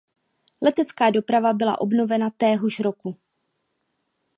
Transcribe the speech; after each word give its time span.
Letecká 0.61 1.09
doprava 1.09 1.53
byla 1.53 1.81
obnovena 1.81 2.29
téhož 2.29 2.79
roku. 2.79 3.17